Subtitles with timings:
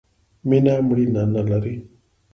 [0.47, 1.77] مینه مړینه نه لرئ